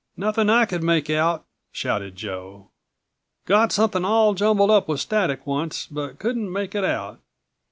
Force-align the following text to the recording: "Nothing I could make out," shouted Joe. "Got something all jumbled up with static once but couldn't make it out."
"Nothing 0.17 0.49
I 0.49 0.65
could 0.65 0.81
make 0.81 1.11
out," 1.11 1.45
shouted 1.71 2.15
Joe. 2.15 2.69
"Got 3.45 3.71
something 3.71 4.03
all 4.03 4.33
jumbled 4.33 4.71
up 4.71 4.87
with 4.89 4.99
static 4.99 5.45
once 5.45 5.85
but 5.85 6.17
couldn't 6.17 6.51
make 6.51 6.73
it 6.73 6.83
out." 6.83 7.19